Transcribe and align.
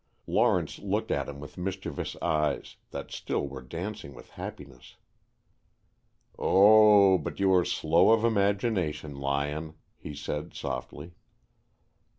Lawrence 0.25 0.79
looked 0.79 1.11
at 1.11 1.29
him 1.29 1.39
with 1.39 1.59
mischievous 1.59 2.15
eyes, 2.23 2.77
that 2.89 3.11
still 3.11 3.47
were 3.47 3.61
dancing 3.61 4.15
with 4.15 4.31
happiness. 4.31 4.95
"Oh, 6.39 7.19
but 7.19 7.39
you 7.39 7.53
are 7.53 7.63
slow 7.63 8.09
of 8.09 8.25
imagination, 8.25 9.13
Lyon," 9.13 9.75
he 9.95 10.15
said, 10.15 10.55
softly. 10.55 11.13